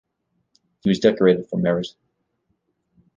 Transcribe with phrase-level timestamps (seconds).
[0.81, 1.89] He was decorated for merit.